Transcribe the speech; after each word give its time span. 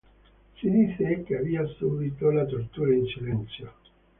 Si 0.59 0.67
dice 0.67 1.21
che 1.25 1.37
abbia 1.37 1.63
subito 1.77 2.31
la 2.31 2.47
tortura 2.47 2.91
in 2.91 3.05
silenzio. 3.05 3.73